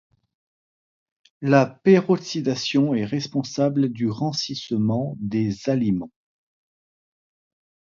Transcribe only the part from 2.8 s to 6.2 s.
est responsable du rancissement des aliments.